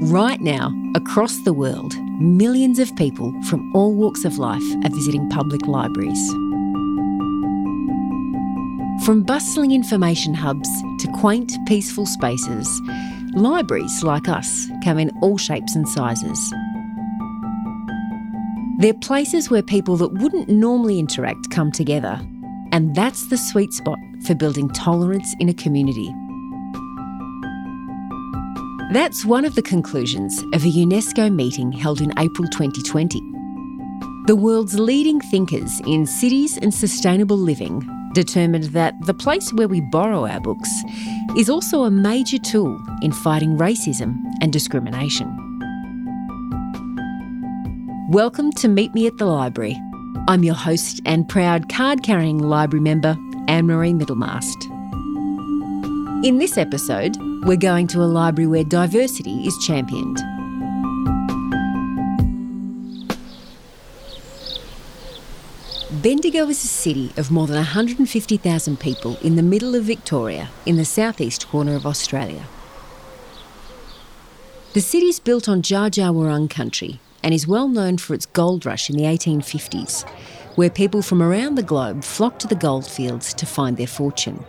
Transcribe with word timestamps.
Right 0.00 0.40
now, 0.40 0.72
across 0.94 1.38
the 1.38 1.52
world, 1.52 1.92
millions 2.20 2.78
of 2.78 2.94
people 2.94 3.34
from 3.42 3.74
all 3.74 3.92
walks 3.92 4.24
of 4.24 4.38
life 4.38 4.62
are 4.84 4.90
visiting 4.90 5.28
public 5.28 5.66
libraries. 5.66 6.30
From 9.04 9.24
bustling 9.26 9.72
information 9.72 10.34
hubs 10.34 10.68
to 11.00 11.08
quaint, 11.14 11.52
peaceful 11.66 12.06
spaces, 12.06 12.80
libraries 13.34 14.04
like 14.04 14.28
us 14.28 14.68
come 14.84 15.00
in 15.00 15.10
all 15.20 15.36
shapes 15.36 15.74
and 15.74 15.88
sizes. 15.88 16.54
They're 18.78 18.94
places 18.94 19.50
where 19.50 19.64
people 19.64 19.96
that 19.96 20.12
wouldn't 20.12 20.48
normally 20.48 21.00
interact 21.00 21.50
come 21.50 21.72
together, 21.72 22.20
and 22.70 22.94
that's 22.94 23.26
the 23.30 23.36
sweet 23.36 23.72
spot 23.72 23.98
for 24.24 24.36
building 24.36 24.68
tolerance 24.68 25.34
in 25.40 25.48
a 25.48 25.54
community. 25.54 26.14
That's 28.90 29.22
one 29.22 29.44
of 29.44 29.54
the 29.54 29.60
conclusions 29.60 30.42
of 30.54 30.64
a 30.64 30.72
UNESCO 30.72 31.30
meeting 31.30 31.72
held 31.72 32.00
in 32.00 32.10
April 32.18 32.48
2020. 32.48 33.20
The 34.26 34.34
world's 34.34 34.78
leading 34.78 35.20
thinkers 35.20 35.78
in 35.80 36.06
cities 36.06 36.56
and 36.56 36.72
sustainable 36.72 37.36
living 37.36 37.86
determined 38.14 38.64
that 38.72 38.94
the 39.04 39.12
place 39.12 39.52
where 39.52 39.68
we 39.68 39.82
borrow 39.82 40.26
our 40.26 40.40
books 40.40 40.70
is 41.36 41.50
also 41.50 41.82
a 41.82 41.90
major 41.90 42.38
tool 42.38 42.80
in 43.02 43.12
fighting 43.12 43.58
racism 43.58 44.16
and 44.40 44.54
discrimination. 44.54 45.28
Welcome 48.08 48.52
to 48.52 48.68
Meet 48.68 48.94
Me 48.94 49.06
at 49.06 49.18
the 49.18 49.26
Library. 49.26 49.78
I'm 50.28 50.44
your 50.44 50.54
host 50.54 51.02
and 51.04 51.28
proud 51.28 51.68
card 51.68 52.02
carrying 52.02 52.38
library 52.38 52.80
member, 52.80 53.18
Anne 53.48 53.66
Marie 53.66 53.92
Middlemast. 53.92 54.64
In 56.24 56.38
this 56.38 56.56
episode, 56.56 57.18
we're 57.44 57.56
going 57.56 57.86
to 57.88 58.02
a 58.02 58.04
library 58.04 58.46
where 58.46 58.64
diversity 58.64 59.46
is 59.46 59.56
championed. 59.58 60.18
Bendigo 66.02 66.48
is 66.48 66.62
a 66.62 66.68
city 66.68 67.12
of 67.16 67.30
more 67.30 67.46
than 67.46 67.56
150,000 67.56 68.78
people 68.78 69.16
in 69.22 69.36
the 69.36 69.42
middle 69.42 69.74
of 69.74 69.84
Victoria, 69.84 70.50
in 70.66 70.76
the 70.76 70.84
southeast 70.84 71.48
corner 71.48 71.74
of 71.74 71.86
Australia. 71.86 72.44
The 74.74 74.80
city 74.80 75.06
is 75.06 75.18
built 75.18 75.48
on 75.48 75.62
Wurrung 75.62 76.48
country 76.48 77.00
and 77.22 77.34
is 77.34 77.48
well 77.48 77.68
known 77.68 77.98
for 77.98 78.14
its 78.14 78.26
gold 78.26 78.66
rush 78.66 78.90
in 78.90 78.96
the 78.96 79.04
1850s, 79.04 80.08
where 80.56 80.70
people 80.70 81.02
from 81.02 81.22
around 81.22 81.54
the 81.54 81.62
globe 81.62 82.04
flocked 82.04 82.40
to 82.42 82.46
the 82.46 82.54
goldfields 82.54 83.32
to 83.34 83.46
find 83.46 83.76
their 83.76 83.86
fortune. 83.86 84.44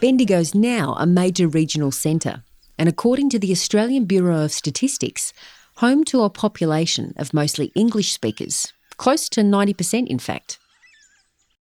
Bendigo 0.00 0.38
is 0.38 0.54
now 0.54 0.94
a 0.98 1.04
major 1.04 1.46
regional 1.46 1.90
centre, 1.90 2.42
and 2.78 2.88
according 2.88 3.28
to 3.30 3.38
the 3.38 3.52
Australian 3.52 4.06
Bureau 4.06 4.44
of 4.44 4.50
Statistics, 4.50 5.34
home 5.76 6.04
to 6.04 6.22
a 6.22 6.30
population 6.30 7.12
of 7.18 7.34
mostly 7.34 7.70
English 7.74 8.10
speakers, 8.10 8.72
close 8.96 9.28
to 9.28 9.42
90% 9.42 10.06
in 10.06 10.18
fact. 10.18 10.58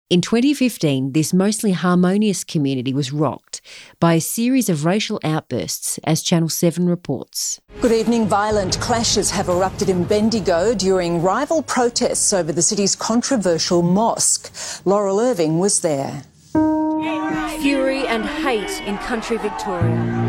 In 0.08 0.22
2015, 0.22 1.12
this 1.12 1.34
mostly 1.34 1.72
harmonious 1.72 2.42
community 2.42 2.94
was 2.94 3.12
rocked 3.12 3.60
by 4.00 4.14
a 4.14 4.20
series 4.20 4.70
of 4.70 4.86
racial 4.86 5.20
outbursts, 5.22 5.98
as 6.04 6.22
Channel 6.22 6.48
7 6.48 6.88
reports. 6.88 7.60
Good 7.82 7.92
evening. 7.92 8.28
Violent 8.28 8.80
clashes 8.80 9.30
have 9.30 9.50
erupted 9.50 9.90
in 9.90 10.04
Bendigo 10.04 10.72
during 10.74 11.20
rival 11.20 11.62
protests 11.62 12.32
over 12.32 12.50
the 12.50 12.62
city's 12.62 12.96
controversial 12.96 13.82
mosque. 13.82 14.50
Laurel 14.86 15.20
Irving 15.20 15.58
was 15.58 15.80
there 15.80 16.24
fury 17.60 18.06
and 18.06 18.24
hate 18.24 18.80
in 18.86 18.98
country 18.98 19.38
Victoria. 19.38 20.22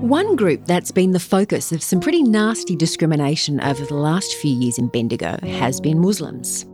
One 0.00 0.36
group 0.36 0.66
that's 0.66 0.92
been 0.92 1.12
the 1.12 1.18
focus 1.18 1.72
of 1.72 1.82
some 1.82 1.98
pretty 1.98 2.22
nasty 2.22 2.76
discrimination 2.76 3.60
over 3.62 3.84
the 3.84 3.94
last 3.94 4.34
few 4.36 4.54
years 4.54 4.78
in 4.78 4.88
Bendigo 4.88 5.38
has 5.42 5.80
been 5.80 5.98
Muslims. 5.98 6.66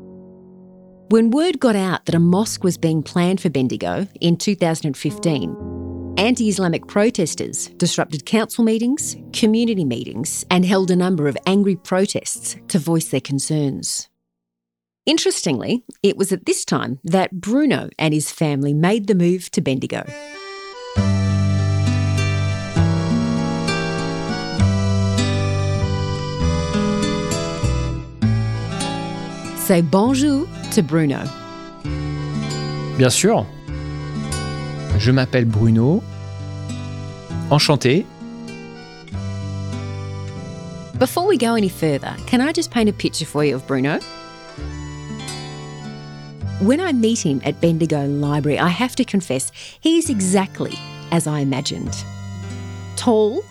When 1.10 1.31
word 1.31 1.59
got 1.59 1.75
out 1.75 2.06
that 2.06 2.15
a 2.15 2.21
mosque 2.21 2.62
was 2.65 2.76
being 2.76 3.03
planned 3.03 3.41
for 3.41 3.49
Bendigo 3.49 4.06
in 4.21 4.37
2015, 4.37 5.80
Anti 6.20 6.50
Islamic 6.50 6.86
protesters 6.86 7.69
disrupted 7.78 8.26
council 8.26 8.62
meetings, 8.62 9.16
community 9.32 9.86
meetings, 9.86 10.44
and 10.50 10.66
held 10.66 10.91
a 10.91 10.94
number 10.94 11.28
of 11.28 11.38
angry 11.47 11.76
protests 11.76 12.56
to 12.69 12.78
voice 12.78 13.08
their 13.08 13.22
concerns. 13.22 14.10
Interestingly, 15.06 15.82
it 16.03 16.19
was 16.19 16.31
at 16.31 16.44
this 16.44 16.66
time 16.66 16.98
that 17.04 17.41
Bruno 17.41 17.88
and 17.98 18.12
his 18.12 18.31
family 18.31 18.75
made 18.75 19.06
the 19.06 19.14
move 19.14 19.50
to 19.53 19.62
Bendigo. 19.62 20.04
Say 29.56 29.81
bonjour 29.81 30.47
to 30.72 30.82
Bruno. 30.82 31.25
Bien 32.98 33.08
sûr. 33.08 33.47
Je 34.98 35.12
m'appelle 35.12 35.47
Bruno. 35.47 36.02
Enchanté. 37.50 38.06
Before 41.00 41.27
we 41.27 41.37
go 41.37 41.55
any 41.55 41.69
further, 41.69 42.15
can 42.27 42.41
I 42.41 42.53
just 42.53 42.71
paint 42.71 42.88
a 42.88 42.93
picture 42.93 43.25
for 43.25 43.44
you 43.44 43.56
of 43.56 43.66
Bruno? 43.66 43.99
When 46.61 46.78
I 46.78 46.93
meet 46.93 47.25
him 47.25 47.41
at 47.43 47.61
Bendigo 47.61 48.06
Library, 48.06 48.59
I 48.59 48.69
have 48.69 48.94
to 48.97 49.05
confess 49.05 49.50
he's 49.81 50.11
exactly 50.11 50.75
as 51.11 51.27
I 51.27 51.41
imagined. 51.41 52.05
Tall, 52.97 53.43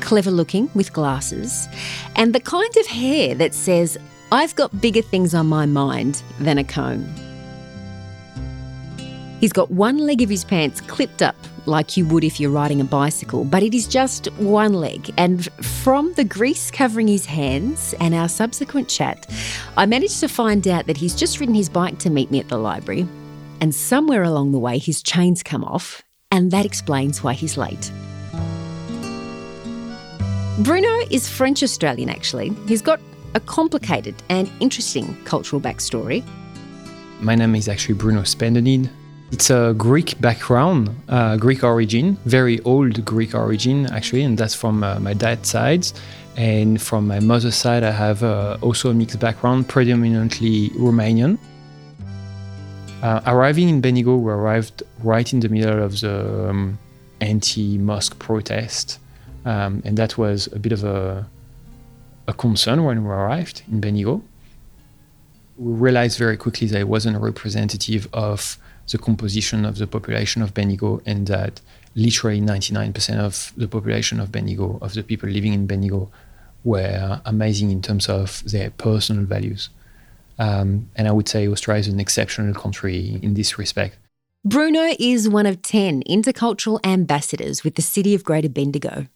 clever 0.00 0.30
looking 0.30 0.70
with 0.74 0.92
glasses, 0.92 1.66
and 2.14 2.34
the 2.34 2.40
kind 2.40 2.76
of 2.76 2.86
hair 2.86 3.34
that 3.36 3.54
says, 3.54 3.98
I've 4.30 4.54
got 4.54 4.80
bigger 4.80 5.02
things 5.02 5.34
on 5.34 5.46
my 5.46 5.66
mind 5.66 6.22
than 6.38 6.58
a 6.58 6.64
comb. 6.64 7.08
He's 9.40 9.52
got 9.52 9.70
one 9.70 9.98
leg 9.98 10.20
of 10.20 10.28
his 10.28 10.44
pants 10.44 10.80
clipped 10.82 11.22
up 11.22 11.34
like 11.70 11.96
you 11.96 12.04
would 12.06 12.24
if 12.24 12.38
you're 12.38 12.50
riding 12.50 12.80
a 12.80 12.84
bicycle, 12.84 13.44
but 13.44 13.62
it 13.62 13.72
is 13.72 13.86
just 13.86 14.26
one 14.32 14.74
leg. 14.74 15.10
And 15.16 15.46
from 15.64 16.12
the 16.14 16.24
grease 16.24 16.70
covering 16.70 17.08
his 17.08 17.24
hands 17.24 17.94
and 18.00 18.14
our 18.14 18.28
subsequent 18.28 18.88
chat, 18.88 19.26
I 19.76 19.86
managed 19.86 20.20
to 20.20 20.28
find 20.28 20.66
out 20.68 20.86
that 20.86 20.98
he's 20.98 21.14
just 21.14 21.40
ridden 21.40 21.54
his 21.54 21.68
bike 21.68 21.98
to 22.00 22.10
meet 22.10 22.30
me 22.30 22.40
at 22.40 22.48
the 22.48 22.58
library. 22.58 23.06
And 23.60 23.74
somewhere 23.74 24.22
along 24.22 24.52
the 24.52 24.58
way, 24.58 24.78
his 24.78 25.02
chains 25.02 25.42
come 25.42 25.64
off, 25.64 26.02
and 26.30 26.50
that 26.50 26.66
explains 26.66 27.22
why 27.22 27.32
he's 27.32 27.56
late. 27.56 27.90
Bruno 30.58 30.98
is 31.10 31.28
French 31.28 31.62
Australian, 31.62 32.10
actually. 32.10 32.50
He's 32.66 32.82
got 32.82 33.00
a 33.34 33.40
complicated 33.40 34.14
and 34.28 34.50
interesting 34.60 35.16
cultural 35.24 35.60
backstory. 35.60 36.24
My 37.20 37.34
name 37.34 37.54
is 37.54 37.68
actually 37.68 37.94
Bruno 37.94 38.22
Spendenid. 38.22 38.90
It's 39.32 39.48
a 39.48 39.74
Greek 39.78 40.20
background, 40.20 40.90
uh, 41.08 41.36
Greek 41.36 41.62
origin, 41.62 42.18
very 42.24 42.60
old 42.62 43.04
Greek 43.04 43.32
origin 43.32 43.86
actually, 43.86 44.24
and 44.24 44.36
that's 44.36 44.56
from 44.56 44.82
uh, 44.82 44.98
my 44.98 45.14
dad's 45.14 45.48
side. 45.48 45.86
And 46.36 46.82
from 46.82 47.06
my 47.06 47.20
mother's 47.20 47.54
side, 47.54 47.84
I 47.84 47.92
have 47.92 48.24
uh, 48.24 48.56
also 48.60 48.90
a 48.90 48.94
mixed 48.94 49.20
background, 49.20 49.68
predominantly 49.68 50.70
Romanian. 50.70 51.38
Uh, 53.02 53.20
arriving 53.26 53.68
in 53.68 53.80
Bendigo, 53.80 54.16
we 54.16 54.32
arrived 54.32 54.82
right 55.02 55.32
in 55.32 55.38
the 55.38 55.48
middle 55.48 55.80
of 55.82 56.00
the 56.00 56.48
um, 56.50 56.78
anti-mosque 57.20 58.18
protest, 58.18 58.98
um, 59.44 59.80
and 59.84 59.96
that 59.96 60.18
was 60.18 60.48
a 60.48 60.58
bit 60.58 60.72
of 60.72 60.82
a, 60.82 61.24
a 62.26 62.32
concern 62.32 62.82
when 62.84 63.04
we 63.04 63.10
arrived 63.10 63.62
in 63.70 63.80
Bendigo. 63.80 64.22
We 65.56 65.72
realized 65.72 66.18
very 66.18 66.36
quickly 66.36 66.66
that 66.68 66.80
it 66.80 66.88
wasn't 66.88 67.16
a 67.16 67.20
representative 67.20 68.08
of 68.12 68.58
the 68.90 68.98
composition 68.98 69.64
of 69.64 69.78
the 69.78 69.86
population 69.86 70.42
of 70.42 70.54
Bendigo 70.54 71.00
and 71.06 71.26
that 71.26 71.60
literally 71.94 72.40
99% 72.40 73.18
of 73.18 73.52
the 73.56 73.68
population 73.68 74.20
of 74.20 74.30
Bendigo, 74.30 74.78
of 74.80 74.94
the 74.94 75.02
people 75.02 75.28
living 75.28 75.52
in 75.52 75.66
Bendigo, 75.66 76.10
were 76.64 77.20
amazing 77.24 77.70
in 77.70 77.82
terms 77.82 78.08
of 78.08 78.42
their 78.44 78.70
personal 78.70 79.24
values. 79.24 79.70
Um, 80.38 80.88
and 80.96 81.08
I 81.08 81.12
would 81.12 81.28
say 81.28 81.48
Australia 81.48 81.80
is 81.80 81.88
an 81.88 82.00
exceptional 82.00 82.54
country 82.54 83.18
in 83.22 83.34
this 83.34 83.58
respect. 83.58 83.96
Bruno 84.44 84.94
is 84.98 85.28
one 85.28 85.46
of 85.46 85.60
10 85.60 86.02
intercultural 86.04 86.80
ambassadors 86.84 87.62
with 87.62 87.74
the 87.74 87.82
City 87.82 88.14
of 88.14 88.24
Greater 88.24 88.48
Bendigo. 88.48 89.06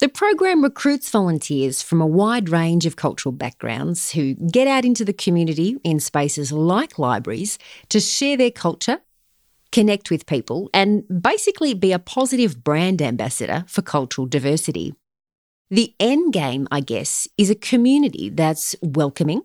The 0.00 0.08
program 0.08 0.62
recruits 0.62 1.10
volunteers 1.10 1.82
from 1.82 2.00
a 2.00 2.06
wide 2.06 2.48
range 2.48 2.86
of 2.86 2.96
cultural 2.96 3.32
backgrounds 3.32 4.12
who 4.12 4.32
get 4.32 4.66
out 4.66 4.86
into 4.86 5.04
the 5.04 5.12
community 5.12 5.76
in 5.84 6.00
spaces 6.00 6.50
like 6.50 6.98
libraries 6.98 7.58
to 7.90 8.00
share 8.00 8.38
their 8.38 8.50
culture, 8.50 9.02
connect 9.72 10.10
with 10.10 10.24
people, 10.24 10.70
and 10.72 11.04
basically 11.20 11.74
be 11.74 11.92
a 11.92 11.98
positive 11.98 12.64
brand 12.64 13.02
ambassador 13.02 13.62
for 13.68 13.82
cultural 13.82 14.26
diversity. 14.26 14.94
The 15.70 15.94
end 16.00 16.32
game, 16.32 16.66
I 16.70 16.80
guess, 16.80 17.28
is 17.36 17.50
a 17.50 17.54
community 17.54 18.30
that's 18.30 18.74
welcoming, 18.80 19.42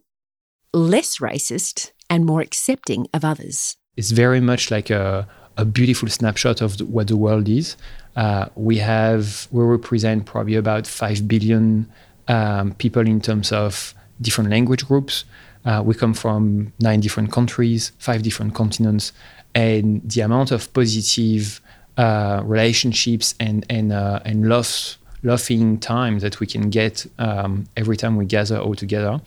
less 0.73 1.17
racist, 1.17 1.91
and 2.09 2.25
more 2.25 2.39
accepting 2.39 3.07
of 3.13 3.25
others. 3.25 3.75
It's 3.97 4.11
very 4.11 4.39
much 4.39 4.71
like 4.71 4.89
a, 4.89 5.27
a 5.57 5.65
beautiful 5.65 6.09
snapshot 6.09 6.61
of 6.61 6.77
the, 6.77 6.85
what 6.85 7.07
the 7.07 7.17
world 7.17 7.47
is. 7.47 7.77
Uh, 8.15 8.47
we 8.55 8.77
have 8.77 9.47
we 9.51 9.63
represent 9.63 10.25
probably 10.25 10.55
about 10.55 10.87
five 10.87 11.27
billion 11.27 11.91
um, 12.27 12.73
people 12.73 13.05
in 13.07 13.21
terms 13.21 13.51
of 13.51 13.93
different 14.21 14.49
language 14.49 14.85
groups. 14.87 15.25
Uh, 15.65 15.81
we 15.83 15.93
come 15.93 16.13
from 16.13 16.71
nine 16.79 16.99
different 16.99 17.31
countries, 17.31 17.91
five 17.97 18.21
different 18.21 18.53
continents, 18.53 19.11
and 19.53 20.01
the 20.09 20.21
amount 20.21 20.51
of 20.51 20.71
positive 20.73 21.61
uh, 21.97 22.41
relationships 22.45 23.35
and 23.39 23.65
and 23.69 23.91
uh, 23.91 24.19
and 24.25 24.47
love 24.47 24.97
laughing 25.23 25.79
time 25.79 26.19
that 26.19 26.39
we 26.39 26.45
can 26.45 26.69
get 26.69 27.05
um, 27.17 27.65
every 27.75 27.97
time 27.97 28.15
we 28.15 28.25
gather 28.25 28.59
all 28.59 28.75
together 28.75 29.19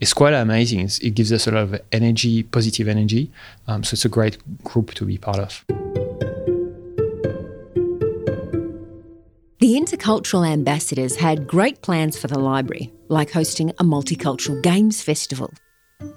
is 0.00 0.12
quite 0.12 0.34
amazing. 0.34 0.80
It's, 0.80 0.98
it 0.98 1.10
gives 1.10 1.32
us 1.32 1.46
a 1.46 1.50
lot 1.50 1.62
of 1.62 1.80
energy, 1.92 2.42
positive 2.42 2.88
energy. 2.88 3.30
Um, 3.66 3.84
so 3.84 3.94
it's 3.94 4.04
a 4.04 4.08
great 4.08 4.38
group 4.64 4.94
to 4.94 5.04
be 5.04 5.18
part 5.18 5.38
of. 5.38 5.64
The 9.58 9.74
Intercultural 9.74 10.46
Ambassadors 10.46 11.16
had 11.16 11.46
great 11.46 11.80
plans 11.80 12.18
for 12.18 12.28
the 12.28 12.38
library, 12.38 12.92
like 13.08 13.30
hosting 13.30 13.70
a 13.70 13.84
multicultural 13.84 14.62
games 14.62 15.02
festival. 15.02 15.50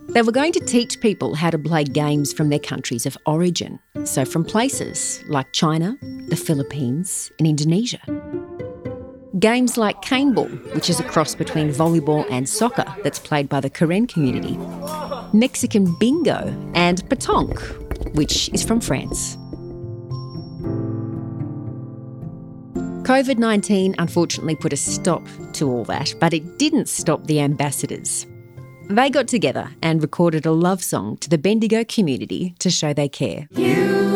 They 0.10 0.22
were 0.22 0.34
going 0.34 0.52
to 0.54 0.60
teach 0.60 1.00
people 1.00 1.36
how 1.36 1.50
to 1.50 1.58
play 1.58 1.86
games 1.86 2.34
from 2.34 2.50
their 2.50 2.60
countries 2.60 3.06
of 3.06 3.18
origin, 3.26 3.80
so 4.04 4.26
from 4.26 4.44
places 4.44 5.24
like 5.30 5.54
China, 5.54 5.98
the 6.28 6.36
Philippines, 6.36 7.32
and 7.40 7.48
Indonesia. 7.48 8.02
Games 9.40 9.78
like 9.78 10.02
cane 10.02 10.34
ball, 10.34 10.50
which 10.74 10.90
is 10.90 11.00
a 11.00 11.04
cross 11.04 11.34
between 11.34 11.70
volleyball 11.70 12.26
and 12.30 12.50
soccer 12.50 12.86
that's 13.04 13.20
played 13.20 13.48
by 13.48 13.62
the 13.62 13.70
Karen 13.70 14.06
community, 14.06 14.58
Mexican 15.32 15.96
bingo, 15.98 16.54
and 16.74 17.08
petanque, 17.10 18.16
which 18.16 18.50
is 18.50 18.64
from 18.64 18.82
France. 18.82 19.38
COVID 23.08 23.38
19 23.38 23.96
unfortunately 23.98 24.56
put 24.56 24.74
a 24.74 24.78
stop 24.78 25.26
to 25.54 25.70
all 25.70 25.86
that, 25.86 26.14
but 26.20 26.34
it 26.34 26.60
didn't 26.60 26.90
stop 26.90 27.26
the 27.28 27.40
ambassadors. 27.40 28.26
They 28.90 29.10
got 29.10 29.28
together 29.28 29.70
and 29.82 30.02
recorded 30.02 30.48
a 30.48 30.52
love 30.52 30.84
song 30.84 31.18
to 31.18 31.30
the 31.30 31.38
Bendigo 31.38 31.84
community 31.84 32.56
to 32.60 32.70
show 32.70 32.94
they 32.94 33.08
care. 33.08 33.48
You 33.52 34.09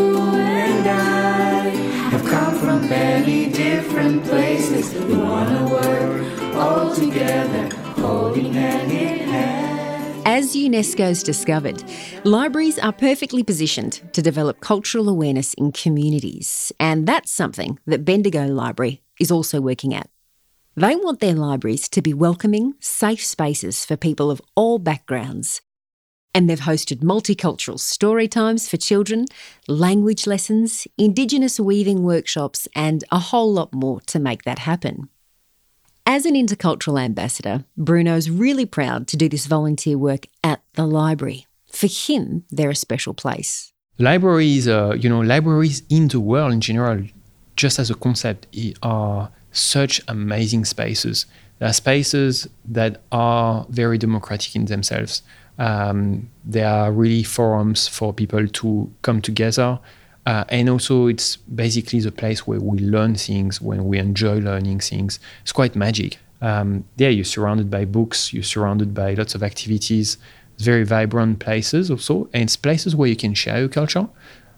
many 2.93 3.49
different 3.49 4.23
places. 4.23 4.93
We 4.93 5.15
want 5.17 5.49
to 5.57 5.63
work 5.77 6.55
all 6.55 6.93
together, 6.93 7.63
holding 8.01 8.53
hand 8.53 8.91
in 8.91 9.17
hand. 9.29 10.27
As 10.27 10.55
UNESCO's 10.55 11.23
discovered, 11.23 11.83
libraries 12.23 12.77
are 12.77 12.93
perfectly 12.93 13.43
positioned 13.43 13.93
to 14.13 14.21
develop 14.21 14.61
cultural 14.61 15.09
awareness 15.09 15.53
in 15.55 15.71
communities, 15.71 16.71
and 16.79 17.07
that's 17.07 17.31
something 17.31 17.79
that 17.87 18.05
Bendigo 18.05 18.45
Library 18.47 19.01
is 19.19 19.31
also 19.31 19.59
working 19.59 19.93
at. 19.95 20.07
They 20.75 20.95
want 20.95 21.19
their 21.19 21.35
libraries 21.35 21.89
to 21.89 22.01
be 22.01 22.13
welcoming, 22.13 22.73
safe 22.79 23.23
spaces 23.23 23.85
for 23.85 23.97
people 23.97 24.29
of 24.31 24.41
all 24.55 24.79
backgrounds. 24.79 25.61
And 26.35 26.49
they've 26.49 26.59
hosted 26.59 27.01
multicultural 27.01 27.79
story 27.79 28.27
times 28.27 28.67
for 28.67 28.77
children, 28.77 29.25
language 29.67 30.25
lessons, 30.25 30.87
Indigenous 30.97 31.59
weaving 31.59 32.03
workshops, 32.03 32.67
and 32.75 33.03
a 33.11 33.19
whole 33.19 33.53
lot 33.53 33.73
more 33.73 34.01
to 34.07 34.19
make 34.19 34.43
that 34.43 34.59
happen. 34.59 35.09
As 36.05 36.25
an 36.25 36.33
intercultural 36.33 37.01
ambassador, 37.01 37.65
Bruno's 37.77 38.29
really 38.29 38.65
proud 38.65 39.07
to 39.07 39.17
do 39.17 39.29
this 39.29 39.45
volunteer 39.45 39.97
work 39.97 40.25
at 40.43 40.61
the 40.73 40.85
library. 40.85 41.47
For 41.71 41.87
him, 41.87 42.43
they're 42.51 42.71
a 42.71 42.75
special 42.75 43.13
place. 43.13 43.71
Libraries, 43.99 44.67
uh, 44.67 44.95
you 44.99 45.07
know, 45.07 45.21
libraries 45.21 45.83
in 45.89 46.07
the 46.09 46.19
world 46.19 46.51
in 46.51 46.61
general, 46.61 47.05
just 47.55 47.79
as 47.79 47.89
a 47.89 47.95
concept, 47.95 48.47
are 48.81 49.31
such 49.51 50.01
amazing 50.07 50.65
spaces. 50.65 51.25
They 51.59 51.67
are 51.67 51.73
spaces 51.73 52.47
that 52.65 53.01
are 53.11 53.65
very 53.69 53.97
democratic 53.97 54.55
in 54.55 54.65
themselves. 54.65 55.21
Um, 55.57 56.29
they 56.45 56.63
are 56.63 56.91
really 56.91 57.23
forums 57.23 57.87
for 57.87 58.13
people 58.13 58.47
to 58.47 58.91
come 59.01 59.21
together. 59.21 59.79
Uh, 60.25 60.45
and 60.49 60.69
also, 60.69 61.07
it's 61.07 61.35
basically 61.35 61.99
the 61.99 62.11
place 62.11 62.47
where 62.47 62.59
we 62.59 62.79
learn 62.79 63.15
things, 63.15 63.61
when 63.61 63.85
we 63.85 63.99
enjoy 63.99 64.39
learning 64.39 64.79
things. 64.79 65.19
It's 65.41 65.51
quite 65.51 65.75
magic. 65.75 66.17
Um, 66.41 66.85
yeah, 66.97 67.09
you're 67.09 67.25
surrounded 67.25 67.69
by 67.69 67.85
books, 67.85 68.33
you're 68.33 68.43
surrounded 68.43 68.93
by 68.93 69.13
lots 69.13 69.35
of 69.35 69.43
activities. 69.43 70.17
Very 70.59 70.83
vibrant 70.83 71.39
places 71.39 71.89
also. 71.89 72.29
And 72.33 72.43
it's 72.43 72.55
places 72.55 72.95
where 72.95 73.09
you 73.09 73.15
can 73.15 73.33
share 73.33 73.59
your 73.59 73.69
culture, 73.69 74.07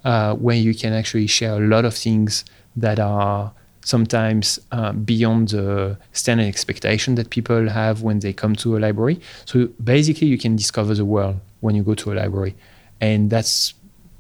uh, 0.04 0.36
where 0.36 0.56
you 0.56 0.74
can 0.76 0.94
actually 0.94 1.28
share 1.28 1.54
a 1.56 1.68
lot 1.68 1.86
of 1.86 1.96
things 1.96 2.46
that 2.76 3.00
are 3.00 3.54
sometimes 3.86 4.60
uh, 4.72 4.92
beyond 4.92 5.50
the 5.50 5.98
standard 6.12 6.48
expectation 6.48 7.16
that 7.16 7.30
people 7.30 7.70
have 7.70 8.02
when 8.02 8.20
they 8.20 8.34
come 8.34 8.56
to 8.58 8.76
a 8.76 8.80
library. 8.80 9.22
So 9.46 9.68
basically, 9.82 10.28
you 10.28 10.38
can 10.38 10.56
discover 10.56 10.94
the 10.94 11.06
world 11.06 11.40
when 11.62 11.76
you 11.76 11.84
go 11.84 11.94
to 11.94 12.12
a 12.12 12.16
library, 12.16 12.56
and 13.00 13.30
that's 13.30 13.74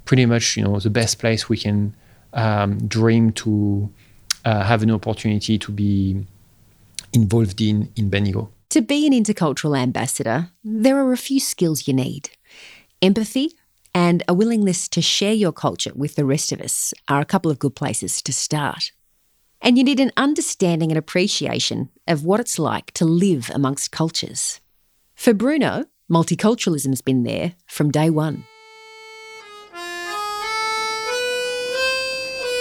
pretty 0.05 0.25
much 0.25 0.55
you 0.55 0.63
know 0.63 0.79
the 0.79 0.89
best 0.89 1.19
place 1.19 1.49
we 1.49 1.57
can 1.57 1.93
um, 2.33 2.87
dream 2.87 3.31
to 3.31 3.89
uh, 4.45 4.63
have 4.63 4.83
an 4.83 4.91
opportunity 4.91 5.57
to 5.57 5.71
be 5.71 6.23
involved 7.11 7.59
in 7.59 7.91
in 7.95 8.09
Bendigo. 8.09 8.49
To 8.69 8.81
be 8.81 9.07
an 9.07 9.13
intercultural 9.13 9.77
ambassador, 9.77 10.49
there 10.63 10.97
are 10.97 11.11
a 11.11 11.17
few 11.17 11.39
skills 11.39 11.87
you 11.87 11.93
need. 11.93 12.29
Empathy 13.01 13.51
and 13.93 14.21
a 14.27 14.33
willingness 14.33 14.89
to 14.89 15.01
share 15.01 15.33
your 15.33 15.53
culture 15.53 15.91
with 15.95 16.15
the 16.15 16.25
rest 16.25 16.51
of 16.51 16.59
us 16.59 16.93
are 17.07 17.21
a 17.21 17.25
couple 17.25 17.49
of 17.49 17.57
good 17.57 17.75
places 17.75 18.21
to 18.21 18.33
start. 18.33 18.91
And 19.65 19.79
you 19.79 19.83
need 19.83 19.99
an 19.99 20.11
understanding 20.15 20.91
and 20.91 20.97
appreciation 20.97 21.89
of 22.07 22.23
what 22.23 22.39
it's 22.39 22.59
like 22.59 22.91
to 22.91 23.03
live 23.03 23.49
amongst 23.51 23.91
cultures. 23.91 24.61
For 25.15 25.33
Bruno, 25.33 25.85
multiculturalism's 26.07 27.01
been 27.01 27.23
there 27.23 27.55
from 27.65 27.89
day 27.89 28.11
one. 28.11 28.43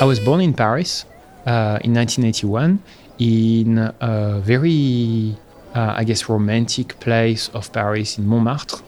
I 0.01 0.07
was 0.07 0.19
born 0.19 0.41
in 0.41 0.55
Paris 0.55 1.05
uh, 1.45 1.79
in 1.85 1.93
1981 1.93 2.83
in 3.19 3.77
a 4.01 4.41
very, 4.41 5.37
uh, 5.75 5.93
I 5.99 6.05
guess, 6.05 6.27
romantic 6.31 6.99
place 7.01 7.51
of 7.51 7.71
Paris 7.71 8.17
in 8.17 8.27
Montmartre. 8.27 8.79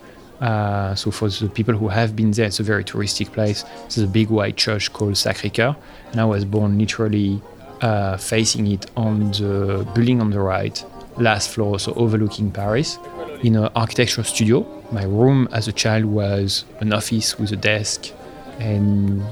Uh, 0.40 0.94
so 0.94 1.10
for 1.10 1.28
the 1.28 1.50
people 1.50 1.74
who 1.74 1.88
have 1.88 2.16
been 2.16 2.30
there, 2.30 2.46
it's 2.46 2.60
a 2.60 2.62
very 2.62 2.82
touristic 2.82 3.30
place. 3.32 3.62
There's 3.80 3.98
a 3.98 4.06
big 4.06 4.30
white 4.30 4.56
church 4.56 4.90
called 4.94 5.12
Sacré-Cœur, 5.12 5.76
and 6.12 6.20
I 6.20 6.24
was 6.24 6.46
born 6.46 6.78
literally 6.78 7.42
uh, 7.80 8.16
facing 8.16 8.66
it 8.66 8.90
on 8.96 9.30
the 9.32 9.86
building 9.94 10.20
on 10.20 10.30
the 10.30 10.40
right, 10.40 10.84
last 11.18 11.50
floor, 11.50 11.78
so 11.78 11.92
overlooking 11.94 12.50
Paris, 12.50 12.98
in 13.42 13.56
an 13.56 13.70
architectural 13.76 14.24
studio. 14.24 14.66
My 14.92 15.04
room 15.04 15.48
as 15.52 15.68
a 15.68 15.72
child 15.72 16.04
was 16.04 16.64
an 16.80 16.92
office 16.92 17.38
with 17.38 17.52
a 17.52 17.56
desk 17.56 18.12
and 18.58 19.22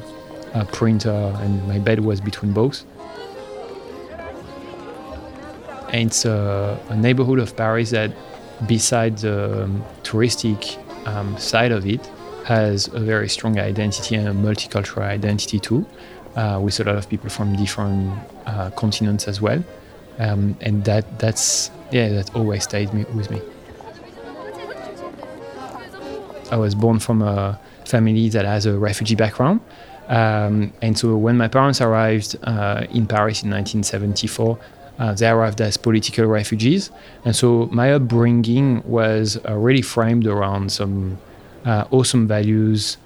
a 0.53 0.65
printer, 0.65 1.33
and 1.41 1.67
my 1.69 1.79
bed 1.79 2.01
was 2.01 2.21
between 2.21 2.53
both. 2.53 2.85
And 5.93 6.09
it's 6.09 6.25
a, 6.25 6.79
a 6.89 6.97
neighborhood 6.97 7.39
of 7.39 7.57
Paris 7.57 7.91
that, 7.91 8.13
besides 8.67 9.23
the 9.23 9.65
um, 9.65 9.85
touristic 10.03 10.77
um, 11.07 11.39
side 11.39 11.71
of 11.71 11.87
it, 11.87 12.05
has 12.45 12.89
a 12.89 13.01
very 13.01 13.29
strong 13.29 13.59
identity 13.59 14.17
and 14.17 14.29
a 14.29 14.33
multicultural 14.33 15.03
identity 15.03 15.59
too 15.59 15.87
uh, 16.37 16.61
with 16.63 16.81
a 16.81 16.85
lot 16.85 16.97
of 16.97 17.09
people 17.09 17.31
from 17.31 17.57
different 17.57 18.19
uh, 18.47 18.71
continents 18.71 19.29
as 19.29 19.41
well. 19.41 19.63
Um, 20.19 20.57
and 20.61 20.85
that 20.85 21.19
that's 21.19 21.71
yeah 21.91 22.09
that 22.11 22.35
always 22.37 22.65
stayed 22.65 22.93
me, 22.95 23.05
with 23.15 23.31
me. 23.31 23.41
I 26.51 26.57
was 26.57 26.75
born 26.75 26.99
from 27.01 27.23
a 27.23 27.59
family 27.85 28.29
that 28.29 28.45
has 28.45 28.67
a 28.67 28.79
refugee 28.79 29.17
background, 29.17 29.61
um, 30.09 30.73
and 30.83 30.97
so 30.97 31.17
when 31.17 31.37
my 31.37 31.49
parents 31.49 31.81
arrived 31.81 32.37
uh, 32.45 32.87
in 32.91 33.07
Paris 33.07 33.43
in 33.43 33.51
1974, 33.51 34.59
uh, 34.99 35.15
they 35.15 35.29
arrived 35.29 35.61
as 35.61 35.77
political 35.77 36.27
refugees, 36.27 36.91
and 37.25 37.35
so 37.35 37.69
my 37.73 37.93
upbringing 37.93 38.83
was 38.85 39.39
uh, 39.49 39.55
really 39.55 39.83
framed 39.83 40.27
around 40.27 40.71
some 40.71 41.19
uh, 41.65 41.87
awesome 41.91 42.29
values 42.29 42.99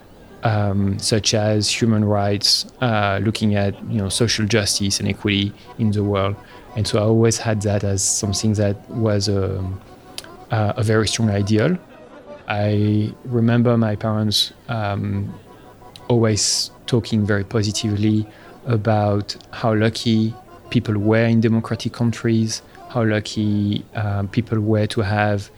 um, 0.44 0.98
such 0.98 1.34
as 1.34 1.68
human 1.68 2.04
rights, 2.04 2.66
uh, 2.80 3.20
looking 3.22 3.54
at 3.54 3.74
you 3.90 3.98
know 3.98 4.08
social 4.08 4.46
justice 4.46 5.00
and 5.00 5.08
equity 5.08 5.52
in 5.78 5.90
the 5.90 6.04
world. 6.04 6.36
And 6.76 6.86
so 6.86 6.98
I 6.98 7.02
always 7.02 7.38
had 7.38 7.62
that 7.62 7.82
as 7.82 8.02
something 8.02 8.52
that 8.54 8.88
was 8.90 9.28
a, 9.28 9.64
a 10.50 10.82
very 10.82 11.08
strong 11.08 11.30
ideal. 11.30 11.76
I 12.46 13.12
remember 13.24 13.76
my 13.76 13.96
parents 13.96 14.52
um, 14.68 15.34
always 16.08 16.70
talking 16.86 17.26
very 17.26 17.44
positively 17.44 18.26
about 18.66 19.36
how 19.50 19.74
lucky 19.74 20.34
people 20.70 20.96
were 20.98 21.24
in 21.24 21.40
democratic 21.40 21.92
countries, 21.92 22.62
how 22.90 23.04
lucky 23.04 23.84
um, 23.94 24.28
people 24.28 24.60
were 24.60 24.86
to 24.86 25.00
have 25.00 25.50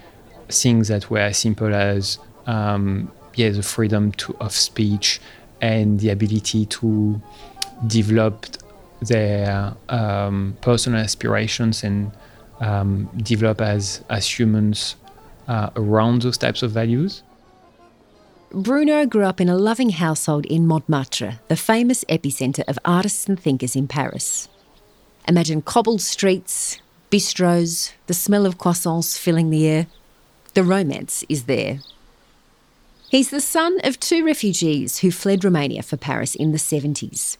things 0.49 0.89
that 0.89 1.11
were 1.11 1.19
as 1.19 1.39
simple 1.39 1.75
as 1.75 2.19
um, 2.47 3.11
yeah, 3.40 3.50
the 3.50 3.62
freedom 3.62 4.12
to, 4.12 4.37
of 4.40 4.52
speech 4.52 5.20
and 5.61 6.00
the 6.00 6.11
ability 6.11 6.66
to 6.66 7.20
develop 7.87 8.47
their 9.00 9.75
um, 9.88 10.56
personal 10.61 11.00
aspirations 11.00 11.82
and 11.82 12.12
um, 12.61 13.09
develop 13.16 13.61
as, 13.61 14.04
as 14.11 14.38
humans 14.38 14.97
uh, 15.49 15.70
around 15.76 16.23
those 16.23 16.37
types 16.37 16.62
of 16.62 16.70
values. 16.70 17.23
Bruno 18.52 19.06
grew 19.06 19.25
up 19.25 19.40
in 19.40 19.49
a 19.49 19.56
loving 19.56 19.90
household 19.90 20.44
in 20.47 20.66
Montmartre, 20.66 21.38
the 21.49 21.56
famous 21.56 22.04
epicentre 22.09 22.64
of 22.68 22.78
artists 22.85 23.26
and 23.26 23.40
thinkers 23.40 23.75
in 23.75 23.87
Paris. 23.88 24.49
Imagine 25.28 25.62
cobbled 25.62 26.02
streets, 26.02 26.80
bistros, 27.11 27.92
the 28.06 28.14
smell 28.14 28.44
of 28.44 28.59
croissants 28.59 29.16
filling 29.16 29.50
the 29.50 29.66
air. 29.66 29.87
The 30.54 30.64
romance 30.64 31.25
is 31.28 31.44
there. 31.44 31.78
He's 33.11 33.31
the 33.31 33.40
son 33.40 33.81
of 33.83 33.99
two 33.99 34.25
refugees 34.25 34.99
who 34.99 35.11
fled 35.11 35.43
Romania 35.43 35.83
for 35.83 35.97
Paris 35.97 36.37
in 36.37 36.52
the 36.52 36.59
70s. 36.59 37.38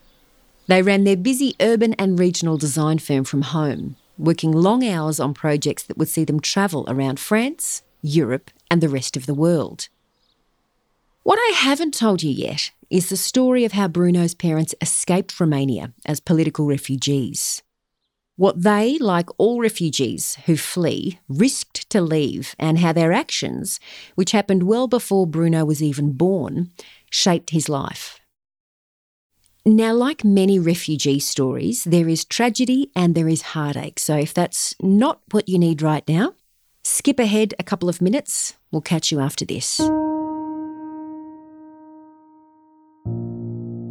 They 0.67 0.83
ran 0.83 1.05
their 1.05 1.17
busy 1.17 1.55
urban 1.61 1.95
and 1.95 2.19
regional 2.19 2.57
design 2.57 2.99
firm 2.99 3.23
from 3.23 3.43
home, 3.43 3.95
working 4.19 4.51
long 4.51 4.85
hours 4.85 5.21
on 5.21 5.33
projects 5.33 5.85
that 5.85 5.97
would 5.97 6.09
see 6.09 6.25
them 6.25 6.41
travel 6.41 6.85
around 6.89 7.21
France, 7.21 7.85
Europe, 8.03 8.51
and 8.69 8.81
the 8.81 8.89
rest 8.89 9.17
of 9.17 9.27
the 9.27 9.35
world. 9.35 9.89
What 11.23 11.39
I 11.39 11.53
haven't 11.55 11.95
told 11.95 12.25
you 12.25 12.33
yet 12.33 12.73
is 12.91 13.09
the 13.09 13.17
story 13.17 13.65
of 13.65 13.71
how 13.71 13.87
Bruno's 13.87 14.35
parents 14.35 14.75
escaped 14.81 15.39
Romania 15.39 15.93
as 16.05 16.19
political 16.19 16.67
refugees. 16.67 17.63
What 18.41 18.63
they, 18.63 18.97
like 18.97 19.29
all 19.37 19.61
refugees 19.61 20.39
who 20.47 20.57
flee, 20.57 21.19
risked 21.29 21.91
to 21.91 22.01
leave, 22.01 22.57
and 22.59 22.79
how 22.79 22.91
their 22.95 23.13
actions, 23.13 23.79
which 24.15 24.31
happened 24.31 24.63
well 24.63 24.89
before 24.89 25.27
Bruno 25.27 25.67
was 25.67 25.83
even 25.83 26.13
born, 26.13 26.71
shaped 27.11 27.51
his 27.51 27.69
life. 27.69 28.19
Now, 29.67 29.93
like 29.93 30.25
many 30.25 30.59
refugee 30.59 31.19
stories, 31.21 31.85
there 31.85 32.09
is 32.09 32.25
tragedy 32.25 32.91
and 32.97 33.15
there 33.15 33.29
is 33.29 33.43
heartache. 33.53 33.99
So, 33.99 34.17
if 34.17 34.33
that's 34.33 34.75
not 34.81 35.21
what 35.33 35.47
you 35.47 35.59
need 35.59 35.83
right 35.83 36.09
now, 36.09 36.33
skip 36.83 37.19
ahead 37.19 37.53
a 37.59 37.63
couple 37.63 37.91
of 37.91 38.01
minutes. 38.01 38.55
We'll 38.73 38.81
catch 38.81 39.13
you 39.13 39.21
after 39.21 39.45
this. 39.45 39.77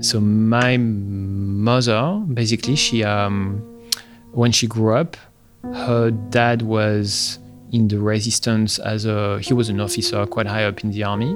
So 0.01 0.19
my 0.19 0.77
mother, 0.77 2.23
basically, 2.33 2.75
she 2.77 3.03
um, 3.03 3.68
when 4.31 4.51
she 4.51 4.67
grew 4.67 4.93
up, 4.93 5.17
her 5.73 6.11
dad 6.11 6.61
was 6.61 7.39
in 7.71 7.87
the 7.87 7.99
resistance 7.99 8.79
as 8.79 9.05
a 9.05 9.39
he 9.39 9.53
was 9.53 9.69
an 9.69 9.79
officer 9.79 10.25
quite 10.25 10.47
high 10.47 10.65
up 10.65 10.83
in 10.83 10.91
the 10.91 11.03
army. 11.03 11.35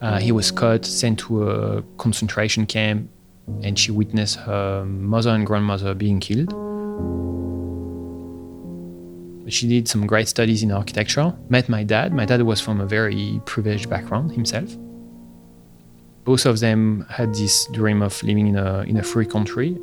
Uh, 0.00 0.18
he 0.18 0.32
was 0.32 0.50
caught, 0.50 0.84
sent 0.84 1.20
to 1.20 1.48
a 1.48 1.82
concentration 1.96 2.66
camp, 2.66 3.08
and 3.62 3.78
she 3.78 3.92
witnessed 3.92 4.36
her 4.36 4.84
mother 4.84 5.30
and 5.30 5.46
grandmother 5.46 5.94
being 5.94 6.18
killed. 6.18 6.50
She 9.48 9.68
did 9.68 9.86
some 9.86 10.06
great 10.06 10.28
studies 10.28 10.62
in 10.62 10.72
architecture, 10.72 11.32
met 11.48 11.68
my 11.68 11.84
dad. 11.84 12.12
My 12.12 12.24
dad 12.24 12.42
was 12.42 12.60
from 12.60 12.80
a 12.80 12.86
very 12.86 13.40
privileged 13.44 13.88
background 13.88 14.32
himself 14.32 14.76
both 16.24 16.46
of 16.46 16.60
them 16.60 17.04
had 17.08 17.34
this 17.34 17.66
dream 17.72 18.02
of 18.02 18.22
living 18.22 18.48
in 18.48 18.56
a, 18.56 18.82
in 18.82 18.96
a 18.96 19.02
free 19.02 19.26
country. 19.26 19.76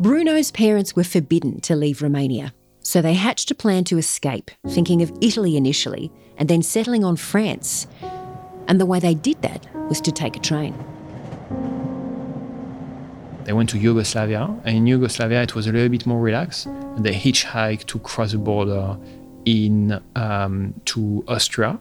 Bruno's 0.00 0.52
parents 0.52 0.94
were 0.94 1.02
forbidden 1.02 1.60
to 1.62 1.74
leave 1.74 2.02
Romania, 2.02 2.54
so 2.80 3.02
they 3.02 3.14
hatched 3.14 3.50
a 3.50 3.54
plan 3.54 3.82
to 3.84 3.98
escape, 3.98 4.48
thinking 4.68 5.02
of 5.02 5.12
Italy 5.20 5.56
initially 5.56 6.12
and 6.36 6.48
then 6.48 6.62
settling 6.62 7.04
on 7.04 7.16
France. 7.16 7.88
And 8.68 8.80
the 8.80 8.86
way 8.86 9.00
they 9.00 9.14
did 9.14 9.42
that 9.42 9.66
was 9.88 10.00
to 10.02 10.12
take 10.12 10.36
a 10.36 10.38
train. 10.38 10.72
They 13.42 13.52
went 13.52 13.70
to 13.70 13.78
Yugoslavia, 13.78 14.44
and 14.64 14.76
in 14.76 14.86
Yugoslavia 14.86 15.42
it 15.42 15.56
was 15.56 15.66
a 15.66 15.72
little 15.72 15.88
bit 15.88 16.06
more 16.06 16.20
relaxed. 16.20 16.66
And 16.66 17.04
they 17.04 17.14
hitchhiked 17.14 17.86
to 17.86 17.98
cross 17.98 18.30
the 18.30 18.38
border 18.38 18.96
in 19.46 20.00
um, 20.14 20.74
to 20.84 21.24
Austria, 21.26 21.80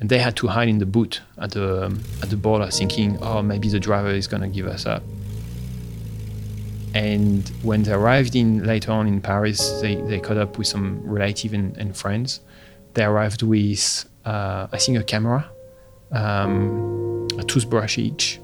and 0.00 0.08
they 0.08 0.18
had 0.18 0.34
to 0.36 0.48
hide 0.48 0.68
in 0.68 0.78
the 0.78 0.86
boot 0.86 1.20
at 1.38 1.52
the 1.52 1.96
at 2.20 2.30
the 2.30 2.36
border, 2.36 2.68
thinking, 2.68 3.16
"Oh, 3.22 3.42
maybe 3.42 3.68
the 3.68 3.78
driver 3.78 4.10
is 4.10 4.26
gonna 4.26 4.48
give 4.48 4.66
us 4.66 4.86
up." 4.86 5.04
And 6.94 7.46
when 7.62 7.82
they 7.82 7.92
arrived 7.92 8.36
in 8.36 8.64
later 8.64 8.92
on 8.92 9.08
in 9.08 9.20
Paris, 9.20 9.80
they, 9.80 9.96
they 9.96 10.20
caught 10.20 10.36
up 10.36 10.56
with 10.56 10.68
some 10.68 11.00
relative 11.04 11.52
and, 11.52 11.76
and 11.76 11.96
friends. 11.96 12.40
They 12.94 13.04
arrived 13.04 13.42
with, 13.42 14.08
uh, 14.24 14.68
I 14.70 14.78
think, 14.78 14.98
a 14.98 15.02
camera, 15.02 15.50
um, 16.12 17.26
a 17.36 17.42
toothbrush 17.42 17.98
each, 17.98 18.40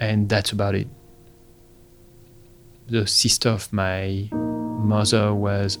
and 0.00 0.28
that's 0.28 0.50
about 0.50 0.74
it. 0.74 0.88
The 2.88 3.06
sister 3.06 3.50
of 3.50 3.72
my 3.72 4.28
mother 4.32 5.32
was 5.32 5.78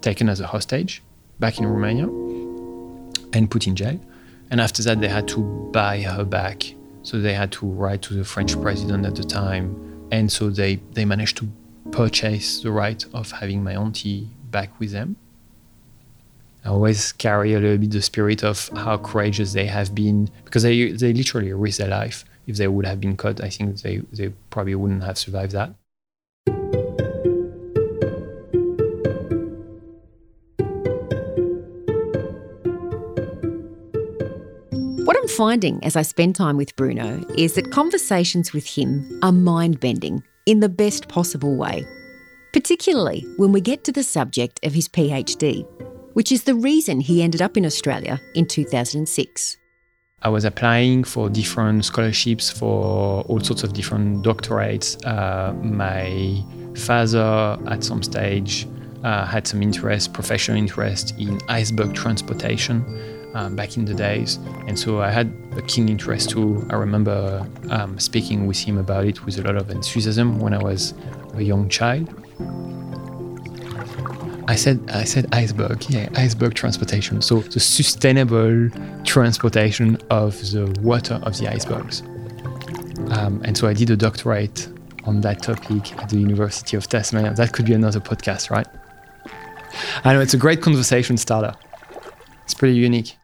taken 0.00 0.28
as 0.28 0.38
a 0.38 0.46
hostage 0.46 1.02
back 1.40 1.58
in 1.58 1.66
Romania 1.66 2.06
and 3.32 3.50
put 3.50 3.66
in 3.66 3.74
jail. 3.74 3.98
And 4.52 4.60
after 4.60 4.80
that, 4.84 5.00
they 5.00 5.08
had 5.08 5.26
to 5.28 5.40
buy 5.72 6.02
her 6.02 6.24
back. 6.24 6.62
So 7.02 7.20
they 7.20 7.34
had 7.34 7.50
to 7.52 7.66
write 7.66 8.02
to 8.02 8.14
the 8.14 8.24
French 8.24 8.58
president 8.60 9.04
at 9.04 9.16
the 9.16 9.24
time. 9.24 10.06
And 10.12 10.30
so 10.30 10.50
they, 10.50 10.76
they 10.92 11.04
managed 11.04 11.36
to 11.38 11.48
purchase 11.90 12.60
the 12.62 12.70
right 12.70 13.04
of 13.12 13.30
having 13.30 13.62
my 13.62 13.76
auntie 13.76 14.28
back 14.50 14.78
with 14.80 14.92
them. 14.92 15.16
I 16.64 16.68
always 16.68 17.12
carry 17.12 17.52
a 17.52 17.60
little 17.60 17.76
bit 17.76 17.90
the 17.90 18.00
spirit 18.00 18.42
of 18.42 18.70
how 18.74 18.96
courageous 18.96 19.52
they 19.52 19.66
have 19.66 19.94
been 19.94 20.30
because 20.44 20.62
they, 20.62 20.92
they 20.92 21.12
literally 21.12 21.52
risked 21.52 21.78
their 21.78 21.88
life. 21.88 22.24
If 22.46 22.56
they 22.56 22.68
would 22.68 22.86
have 22.86 23.00
been 23.00 23.16
caught, 23.16 23.42
I 23.42 23.50
think 23.50 23.82
they, 23.82 23.98
they 24.12 24.30
probably 24.50 24.74
wouldn't 24.74 25.02
have 25.02 25.18
survived 25.18 25.52
that. 25.52 25.74
What 35.04 35.18
I'm 35.18 35.28
finding 35.28 35.84
as 35.84 35.96
I 35.96 36.02
spend 36.02 36.34
time 36.34 36.56
with 36.56 36.74
Bruno 36.76 37.22
is 37.36 37.54
that 37.54 37.70
conversations 37.70 38.54
with 38.54 38.66
him 38.66 39.20
are 39.22 39.32
mind 39.32 39.80
bending 39.80 40.22
in 40.46 40.60
the 40.60 40.68
best 40.68 41.08
possible 41.08 41.56
way, 41.56 41.86
particularly 42.52 43.26
when 43.36 43.52
we 43.52 43.60
get 43.60 43.84
to 43.84 43.92
the 43.92 44.02
subject 44.02 44.60
of 44.64 44.72
his 44.72 44.88
PhD, 44.88 45.66
which 46.14 46.30
is 46.30 46.44
the 46.44 46.54
reason 46.54 47.00
he 47.00 47.22
ended 47.22 47.42
up 47.42 47.56
in 47.56 47.64
Australia 47.64 48.20
in 48.34 48.46
2006. 48.46 49.56
I 50.22 50.28
was 50.28 50.44
applying 50.44 51.04
for 51.04 51.28
different 51.28 51.84
scholarships 51.84 52.50
for 52.50 53.22
all 53.22 53.40
sorts 53.40 53.62
of 53.62 53.74
different 53.74 54.24
doctorates. 54.24 54.96
Uh, 55.06 55.52
my 55.52 56.42
father, 56.78 57.58
at 57.66 57.84
some 57.84 58.02
stage, 58.02 58.66
uh, 59.02 59.26
had 59.26 59.46
some 59.46 59.62
interest, 59.62 60.14
professional 60.14 60.56
interest 60.56 61.14
in 61.18 61.38
iceberg 61.48 61.94
transportation 61.94 62.82
um, 63.34 63.54
back 63.56 63.76
in 63.76 63.84
the 63.84 63.94
days. 63.94 64.38
And 64.66 64.78
so 64.78 65.00
I 65.00 65.10
had 65.10 65.32
a 65.56 65.62
keen 65.62 65.88
interest 65.88 66.30
too. 66.30 66.66
I 66.70 66.76
remember 66.76 67.46
um, 67.70 67.98
speaking 67.98 68.46
with 68.46 68.58
him 68.58 68.78
about 68.78 69.04
it 69.04 69.24
with 69.24 69.38
a 69.38 69.42
lot 69.42 69.56
of 69.56 69.70
enthusiasm 69.70 70.38
when 70.38 70.54
I 70.54 70.62
was 70.62 70.94
a 71.34 71.42
young 71.42 71.68
child. 71.68 72.08
I 74.46 74.56
said, 74.56 74.78
I 74.90 75.04
said 75.04 75.26
iceberg, 75.32 75.88
yeah, 75.88 76.08
iceberg 76.16 76.54
transportation. 76.54 77.22
So 77.22 77.40
the 77.40 77.60
sustainable 77.60 78.68
transportation 79.04 79.98
of 80.10 80.38
the 80.52 80.66
water 80.82 81.18
of 81.22 81.38
the 81.38 81.48
icebergs. 81.48 82.02
Um, 83.10 83.40
and 83.44 83.56
so 83.56 83.68
I 83.68 83.74
did 83.74 83.90
a 83.90 83.96
doctorate 83.96 84.68
on 85.04 85.20
that 85.22 85.42
topic 85.42 85.96
at 85.98 86.08
the 86.10 86.16
University 86.16 86.76
of 86.76 86.88
Tasmania. 86.88 87.34
That 87.34 87.52
could 87.52 87.66
be 87.66 87.72
another 87.72 88.00
podcast, 88.00 88.50
right? 88.50 88.66
I 90.04 90.12
know 90.12 90.20
it's 90.20 90.34
a 90.34 90.38
great 90.38 90.62
conversation 90.62 91.16
starter. 91.16 91.54
It's 92.44 92.54
pretty 92.54 92.74
unique. 92.74 93.16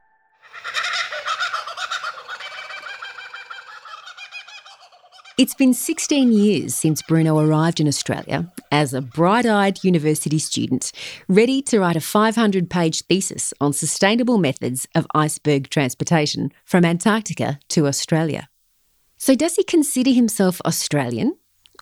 It's 5.41 5.55
been 5.55 5.73
16 5.73 6.33
years 6.33 6.75
since 6.75 7.01
Bruno 7.01 7.39
arrived 7.39 7.81
in 7.81 7.89
Australia 7.89 8.53
as 8.71 8.93
a 8.93 9.01
bright 9.01 9.47
eyed 9.47 9.83
university 9.83 10.39
student, 10.39 10.93
ready 11.29 11.63
to 11.63 11.81
write 11.81 11.97
a 11.97 12.01
500 12.03 12.69
page 12.69 13.01
thesis 13.07 13.55
on 13.59 13.73
sustainable 13.73 14.37
methods 14.37 14.87
of 14.95 15.07
iceberg 15.15 15.71
transportation 15.71 16.53
from 16.67 16.85
Antarctica 16.85 17.59
to 17.69 17.87
Australia. 17.87 18.51
So, 19.17 19.35
does 19.35 19.57
he 19.57 19.65
consider 19.65 20.11
himself 20.11 20.61
Australian 20.67 21.39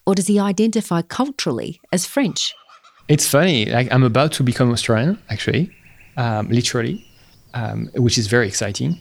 or 0.06 0.14
does 0.14 0.28
he 0.28 0.38
identify 0.38 1.02
culturally 1.02 1.80
as 1.90 2.06
French? 2.06 2.54
It's 3.08 3.26
funny, 3.26 3.64
like 3.64 3.92
I'm 3.92 4.04
about 4.04 4.30
to 4.34 4.44
become 4.44 4.70
Australian, 4.70 5.18
actually, 5.30 5.68
um, 6.16 6.48
literally, 6.48 7.04
um, 7.54 7.90
which 7.96 8.18
is 8.18 8.28
very 8.28 8.46
exciting. 8.46 9.00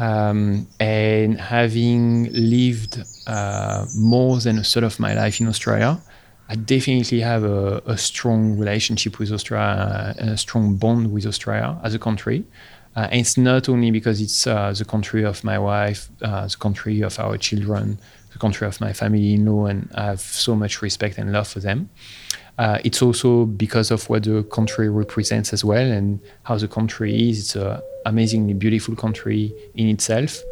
Um, 0.00 0.66
and 0.80 1.38
having 1.38 2.32
lived 2.32 3.02
uh, 3.26 3.84
more 3.94 4.40
than 4.40 4.58
a 4.58 4.62
third 4.62 4.84
of 4.84 4.98
my 4.98 5.12
life 5.12 5.40
in 5.42 5.46
Australia, 5.46 6.00
I 6.48 6.54
definitely 6.56 7.20
have 7.20 7.44
a, 7.44 7.82
a 7.84 7.98
strong 7.98 8.58
relationship 8.58 9.18
with 9.18 9.30
Australia 9.30 10.14
and 10.18 10.30
a 10.30 10.38
strong 10.38 10.76
bond 10.76 11.12
with 11.12 11.26
Australia 11.26 11.78
as 11.84 11.94
a 11.94 11.98
country. 11.98 12.44
Uh, 12.96 13.08
and 13.10 13.20
it's 13.20 13.36
not 13.36 13.68
only 13.68 13.90
because 13.90 14.20
it's 14.20 14.46
uh, 14.46 14.72
the 14.76 14.84
country 14.84 15.22
of 15.22 15.44
my 15.44 15.58
wife, 15.58 16.08
uh, 16.22 16.46
the 16.46 16.56
country 16.56 17.02
of 17.02 17.18
our 17.20 17.36
children, 17.36 17.98
the 18.32 18.38
country 18.38 18.66
of 18.66 18.80
my 18.80 18.92
family-in-law, 18.92 19.66
and 19.66 19.90
I 19.94 20.06
have 20.06 20.20
so 20.20 20.56
much 20.56 20.82
respect 20.82 21.18
and 21.18 21.30
love 21.30 21.46
for 21.46 21.60
them. 21.60 21.90
Uh, 22.58 22.78
it's 22.84 23.00
also 23.00 23.44
because 23.44 23.90
of 23.90 24.08
what 24.08 24.24
the 24.24 24.42
country 24.44 24.88
represents 24.88 25.52
as 25.52 25.64
well 25.64 25.86
and 25.90 26.20
how 26.44 26.56
the 26.56 26.68
country 26.68 27.30
is. 27.30 27.38
It's 27.38 27.56
an 27.56 27.80
amazingly 28.06 28.54
beautiful 28.54 28.96
country 28.96 29.52
in 29.74 29.88
itself. 29.88 30.42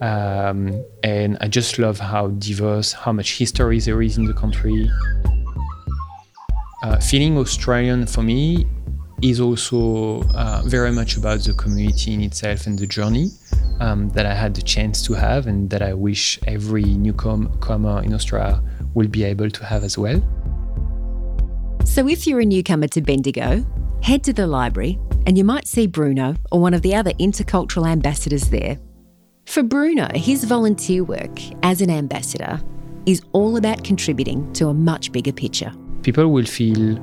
Um, 0.00 0.84
and 1.02 1.38
I 1.40 1.48
just 1.48 1.78
love 1.78 1.98
how 1.98 2.28
diverse, 2.28 2.92
how 2.92 3.12
much 3.12 3.38
history 3.38 3.80
there 3.80 4.02
is 4.02 4.18
in 4.18 4.26
the 4.26 4.34
country. 4.34 4.90
Uh, 6.82 6.98
feeling 7.00 7.38
Australian 7.38 8.06
for 8.06 8.22
me 8.22 8.66
is 9.22 9.40
also 9.40 10.22
uh, 10.34 10.62
very 10.66 10.92
much 10.92 11.16
about 11.16 11.40
the 11.40 11.54
community 11.54 12.12
in 12.12 12.20
itself 12.20 12.66
and 12.66 12.78
the 12.78 12.86
journey 12.86 13.30
um, 13.80 14.10
that 14.10 14.26
I 14.26 14.34
had 14.34 14.54
the 14.54 14.62
chance 14.62 15.02
to 15.02 15.14
have, 15.14 15.46
and 15.46 15.70
that 15.70 15.82
I 15.82 15.94
wish 15.94 16.38
every 16.46 16.84
newcomer 16.84 18.02
in 18.02 18.12
Australia 18.12 18.62
will 18.94 19.08
be 19.08 19.24
able 19.24 19.50
to 19.50 19.64
have 19.64 19.84
as 19.84 19.96
well. 19.96 20.20
So, 21.84 22.08
if 22.08 22.26
you're 22.26 22.40
a 22.40 22.44
newcomer 22.44 22.88
to 22.88 23.00
Bendigo, 23.00 23.64
head 24.02 24.22
to 24.24 24.32
the 24.32 24.46
library 24.46 24.98
and 25.26 25.36
you 25.36 25.44
might 25.44 25.66
see 25.66 25.86
Bruno 25.86 26.36
or 26.52 26.60
one 26.60 26.72
of 26.72 26.82
the 26.82 26.94
other 26.94 27.12
intercultural 27.14 27.86
ambassadors 27.86 28.48
there. 28.48 28.78
For 29.44 29.62
Bruno, 29.62 30.08
his 30.14 30.44
volunteer 30.44 31.04
work 31.04 31.38
as 31.62 31.80
an 31.80 31.90
ambassador 31.90 32.60
is 33.06 33.22
all 33.32 33.56
about 33.56 33.84
contributing 33.84 34.52
to 34.54 34.68
a 34.68 34.74
much 34.74 35.12
bigger 35.12 35.32
picture. 35.32 35.72
People 36.02 36.28
will 36.28 36.46
feel 36.46 36.98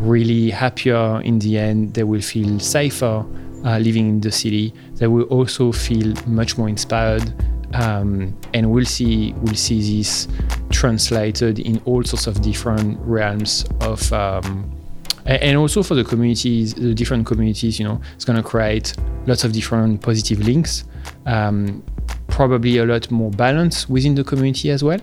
really 0.00 0.50
happier 0.50 1.20
in 1.22 1.38
the 1.38 1.58
end, 1.58 1.94
they 1.94 2.04
will 2.04 2.20
feel 2.20 2.58
safer 2.58 3.24
uh, 3.64 3.78
living 3.78 4.08
in 4.08 4.20
the 4.20 4.30
city, 4.30 4.72
they 4.94 5.06
will 5.06 5.24
also 5.24 5.72
feel 5.72 6.14
much 6.26 6.56
more 6.56 6.68
inspired. 6.68 7.32
Um, 7.74 8.38
and 8.54 8.70
we'll 8.70 8.86
see 8.86 9.34
we'll 9.42 9.54
see 9.54 9.98
this 9.98 10.26
translated 10.70 11.58
in 11.58 11.82
all 11.84 12.02
sorts 12.02 12.26
of 12.26 12.40
different 12.40 12.98
realms 13.00 13.66
of 13.82 14.10
um, 14.10 14.77
and 15.28 15.56
also 15.56 15.82
for 15.82 15.94
the 15.94 16.04
communities 16.04 16.74
the 16.74 16.94
different 16.94 17.26
communities 17.26 17.78
you 17.78 17.84
know 17.84 18.00
it's 18.14 18.24
going 18.24 18.36
to 18.36 18.42
create 18.42 18.94
lots 19.26 19.44
of 19.44 19.52
different 19.52 20.00
positive 20.00 20.40
links 20.40 20.84
um, 21.26 21.82
probably 22.28 22.78
a 22.78 22.84
lot 22.84 23.10
more 23.10 23.30
balance 23.30 23.88
within 23.88 24.14
the 24.14 24.24
community 24.24 24.70
as 24.70 24.82
well 24.82 25.00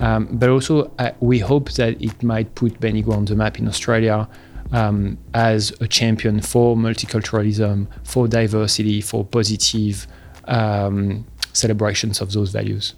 um, 0.00 0.28
but 0.32 0.48
also, 0.48 0.92
uh, 0.98 1.12
we 1.20 1.38
hope 1.38 1.72
that 1.72 2.00
it 2.00 2.22
might 2.22 2.54
put 2.54 2.78
Bendigo 2.80 3.12
on 3.12 3.24
the 3.24 3.34
map 3.34 3.58
in 3.58 3.68
Australia 3.68 4.28
um, 4.72 5.18
as 5.34 5.72
a 5.80 5.88
champion 5.88 6.40
for 6.40 6.76
multiculturalism, 6.76 7.88
for 8.04 8.28
diversity, 8.28 9.00
for 9.00 9.24
positive 9.24 10.06
um, 10.44 11.26
celebrations 11.52 12.20
of 12.20 12.32
those 12.32 12.50
values. 12.50 12.94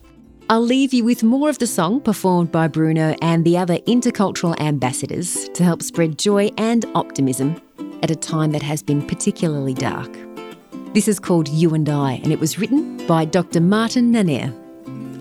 I'll 0.50 0.60
leave 0.60 0.92
you 0.92 1.04
with 1.04 1.22
more 1.22 1.48
of 1.48 1.60
the 1.60 1.66
song 1.68 2.00
performed 2.00 2.50
by 2.50 2.66
Bruno 2.66 3.14
and 3.22 3.44
the 3.44 3.56
other 3.56 3.78
intercultural 3.86 4.60
ambassadors 4.60 5.48
to 5.50 5.62
help 5.62 5.80
spread 5.80 6.18
joy 6.18 6.50
and 6.58 6.84
optimism 6.96 7.62
at 8.02 8.10
a 8.10 8.16
time 8.16 8.50
that 8.50 8.62
has 8.62 8.82
been 8.82 9.00
particularly 9.06 9.74
dark. 9.74 10.12
This 10.92 11.06
is 11.06 11.20
called 11.20 11.46
You 11.46 11.72
and 11.72 11.88
I, 11.88 12.14
and 12.14 12.32
it 12.32 12.40
was 12.40 12.58
written 12.58 13.06
by 13.06 13.26
Dr. 13.26 13.60
Martin 13.60 14.12
Nanner. 14.12 14.52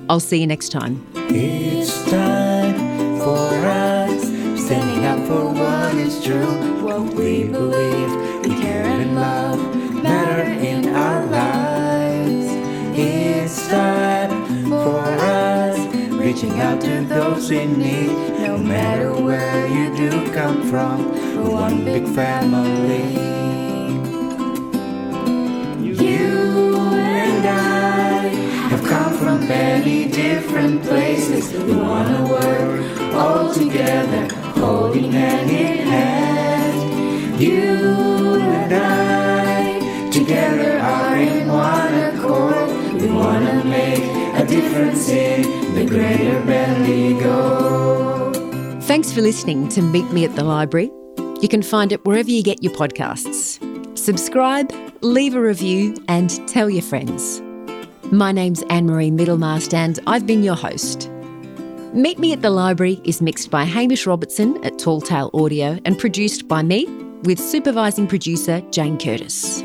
I'll 0.10 0.20
see 0.20 0.40
you 0.42 0.48
next 0.48 0.70
time. 0.70 1.06
It's 1.14 2.10
time 2.10 3.20
for 3.20 3.68
us 3.68 4.24
standing 4.66 5.06
up 5.06 5.28
for 5.28 5.46
what 5.54 5.94
is 5.94 6.24
true, 6.24 6.82
what 6.84 7.14
we 7.14 7.44
believe, 7.44 8.42
we 8.42 8.60
care 8.60 8.84
and 8.84 9.14
love 9.14 9.76
matter 10.02 10.42
in 10.42 10.88
our 10.88 11.24
lives. 11.28 11.39
Reaching 16.42 16.62
out 16.62 16.80
to 16.80 17.04
those 17.06 17.52
in 17.52 17.78
need, 17.78 18.08
no 18.40 18.58
matter 18.58 19.12
where 19.12 19.68
you 19.68 19.94
do 19.94 20.32
come 20.32 20.70
from, 20.70 21.12
we're 21.36 21.52
one 21.52 21.84
big 21.84 22.08
family. 22.08 23.12
You 25.84 26.78
and 26.94 27.46
I 27.46 28.28
have 28.70 28.84
come 28.86 29.18
from 29.18 29.48
many 29.50 30.08
different 30.08 30.82
places. 30.84 31.52
We 31.52 31.76
wanna 31.76 32.26
work 32.30 33.14
all 33.14 33.54
together, 33.54 34.34
holding 34.62 35.12
hand 35.12 35.50
in 35.50 35.78
hand. 35.88 37.42
You 37.42 38.40
and 38.40 38.74
I 38.74 40.10
together 40.10 40.80
are 40.80 41.18
in 41.18 41.48
one 41.50 41.94
accord. 41.96 42.70
We 42.94 43.12
wanna 43.12 43.62
make 43.66 44.06
a 44.36 44.46
difference 44.46 45.10
in 45.10 45.59
greater 45.90 46.40
Bendigo. 46.46 48.32
Thanks 48.82 49.12
for 49.12 49.22
listening 49.22 49.68
to 49.70 49.82
Meet 49.82 50.12
Me 50.12 50.24
at 50.24 50.36
the 50.36 50.44
Library. 50.44 50.92
You 51.42 51.48
can 51.50 51.64
find 51.64 51.92
it 51.92 52.06
wherever 52.06 52.30
you 52.30 52.44
get 52.44 52.62
your 52.62 52.74
podcasts. 52.74 53.58
Subscribe, 53.98 54.72
leave 55.02 55.34
a 55.36 55.42
review, 55.42 55.96
and 56.08 56.48
tell 56.48 56.70
your 56.70 56.84
friends. 56.84 57.42
My 58.12 58.32
name's 58.32 58.62
Anne 58.70 58.86
Marie 58.86 59.10
Middlemast, 59.10 59.74
and 59.74 60.00
I've 60.06 60.28
been 60.28 60.44
your 60.44 60.56
host. 60.56 61.10
Meet 61.94 62.20
Me 62.20 62.34
at 62.34 62.44
the 62.44 62.52
Library 62.52 63.02
is 63.04 63.20
mixed 63.20 63.50
by 63.50 63.64
Hamish 63.64 64.06
Robertson 64.06 64.64
at 64.64 64.78
Tall 64.78 65.02
Tale 65.02 65.32
Audio 65.34 65.80
and 65.86 65.98
produced 65.98 66.48
by 66.48 66.62
me 66.62 66.86
with 67.24 67.40
supervising 67.40 68.06
producer 68.08 68.62
Jane 68.70 69.00
Curtis. 69.00 69.62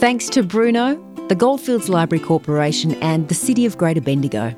Thanks 0.00 0.28
to 0.30 0.42
Bruno, 0.42 1.02
the 1.28 1.34
Goldfields 1.34 1.88
Library 1.88 2.22
Corporation, 2.22 2.94
and 2.96 3.26
the 3.28 3.34
City 3.34 3.64
of 3.64 3.78
Greater 3.78 4.02
Bendigo. 4.02 4.54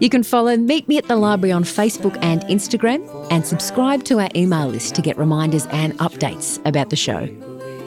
You 0.00 0.08
can 0.08 0.22
follow 0.22 0.56
Meet 0.56 0.88
Me 0.88 0.96
at 0.96 1.08
the 1.08 1.16
Library 1.16 1.52
on 1.52 1.62
Facebook 1.62 2.16
and 2.22 2.40
Instagram 2.44 3.06
and 3.30 3.44
subscribe 3.44 4.02
to 4.04 4.18
our 4.18 4.30
email 4.34 4.66
list 4.66 4.94
to 4.94 5.02
get 5.02 5.18
reminders 5.18 5.66
and 5.66 5.92
updates 5.98 6.58
about 6.66 6.88
the 6.88 6.96
show. 6.96 7.26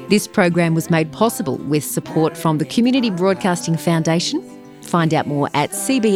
This 0.10 0.28
program 0.28 0.76
was 0.76 0.91
made 0.91 1.12
possible 1.12 1.58
with 1.58 1.84
support 1.84 2.38
from 2.38 2.60
the 2.60 2.65
Community 2.65 3.10
Broadcasting 3.10 3.78
Foundation. 3.78 4.43
Find 4.84 5.12
out 5.12 5.26
more 5.26 5.49
at 5.56 5.71
cbf.org.au. 5.71 6.13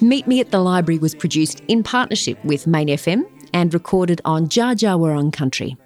Meet 0.00 0.26
Me 0.28 0.38
at 0.38 0.52
the 0.52 0.60
Library 0.60 1.00
was 1.00 1.16
produced 1.16 1.60
in 1.66 1.82
partnership 1.82 2.44
with 2.44 2.68
Main 2.68 2.86
FM 2.86 3.24
and 3.52 3.74
recorded 3.74 4.20
on 4.24 4.46
Dja 4.46 5.32
country. 5.32 5.76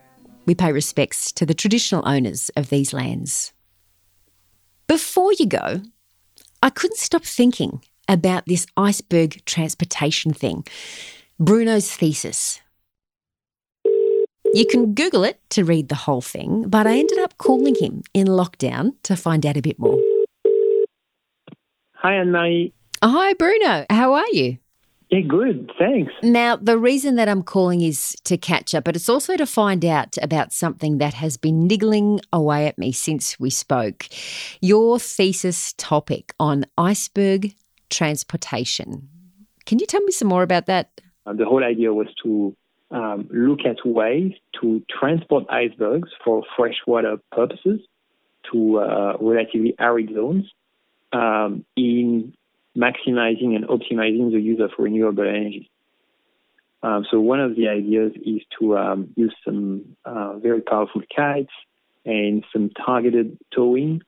We 0.45 0.55
pay 0.55 0.73
respects 0.73 1.33
to 1.33 1.47
the 1.47 1.55
traditional 1.55 2.07
owners 2.07 2.51
of 2.55 2.69
these 2.69 2.93
lands. 2.93 3.55
Before 4.89 5.33
you 5.33 5.47
go, 5.47 5.81
I 6.63 6.71
couldn't 6.71 6.99
stop 6.99 7.25
thinking 7.25 7.83
about 8.09 8.47
this 8.47 8.67
iceberg 8.77 9.45
transportation 9.45 10.33
thing. 10.33 10.65
Bruno's 11.39 11.95
thesis, 11.95 12.61
you 14.55 14.67
can 14.67 14.95
Google 14.95 15.25
it 15.25 15.41
to 15.51 15.65
read 15.65 15.89
the 15.89 15.95
whole 15.95 16.23
thing, 16.23 16.69
but 16.69 16.87
I 16.87 16.99
ended 16.99 17.19
up 17.19 17.39
calling 17.39 17.75
him 17.75 18.03
in 18.15 18.27
lockdown 18.27 18.95
to 19.05 19.15
find 19.15 19.45
out 19.47 19.57
a 19.57 19.63
bit 19.63 19.79
more. 19.79 20.01
Hi, 21.95 22.15
Anne 22.15 22.33
Marie. 22.33 22.73
Oh, 23.03 23.11
hi, 23.11 23.35
Bruno. 23.35 23.87
How 23.91 24.15
are 24.15 24.27
you? 24.33 24.59
Yeah, 25.11 25.21
good. 25.21 25.71
Thanks. 25.79 26.13
Now, 26.23 26.57
the 26.57 26.79
reason 26.79 27.17
that 27.17 27.29
I'm 27.29 27.43
calling 27.43 27.81
is 27.81 28.15
to 28.25 28.37
catch 28.37 28.75
up, 28.75 28.85
but 28.85 28.95
it's 28.95 29.09
also 29.09 29.37
to 29.37 29.47
find 29.47 29.85
out 29.85 30.19
about 30.21 30.53
something 30.53 30.99
that 30.99 31.15
has 31.15 31.39
been 31.39 31.67
niggling 31.67 32.21
away 32.31 32.67
at 32.67 32.79
me 32.79 32.93
since 32.93 33.41
we 33.41 33.49
spoke. 33.49 34.07
Your 34.61 34.99
thesis 34.99 35.73
topic 35.79 36.35
on 36.39 36.67
iceberg 36.77 37.55
transportation. 37.89 39.09
Can 39.65 39.79
you 39.79 39.87
tell 39.87 40.03
me 40.03 40.13
some 40.13 40.29
more 40.29 40.43
about 40.43 40.67
that? 40.67 41.01
Uh, 41.25 41.33
the 41.33 41.47
whole 41.47 41.65
idea 41.65 41.93
was 41.95 42.09
to 42.23 42.55
um, 42.91 43.29
look 43.33 43.61
at 43.65 43.77
ways 43.87 44.33
to 44.61 44.83
transport 44.91 45.45
icebergs 45.51 46.11
for 46.23 46.43
freshwater 46.57 47.17
purposes 47.33 47.81
to 48.53 48.79
uh, 48.79 49.17
relatively 49.21 49.75
arid 49.79 50.11
zones 50.15 50.45
um, 51.13 51.65
in 51.77 52.35
maximizing 52.79 53.57
and 53.57 53.67
optimizing 53.67 54.31
the 54.31 54.41
use 54.41 54.61
of 54.61 54.71
renewable 54.79 55.27
energy. 55.27 55.71
Um, 56.83 57.05
so 57.11 57.19
one 57.19 57.41
of 57.41 57.57
the 57.57 57.69
ideas 57.69 58.13
is 58.25 58.43
to 58.59 58.79
um, 58.79 59.13
use 59.17 59.35
some 59.45 59.97
uh, 60.05 60.39
very 60.39 60.61
powerful 60.61 61.03
kites 61.15 61.53
and 62.05 62.45
some 62.53 62.71
targeted 62.71 63.37
towing 63.55 64.03